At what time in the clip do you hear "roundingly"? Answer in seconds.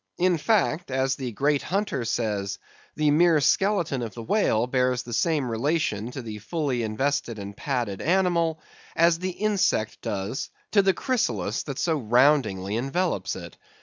11.99-12.75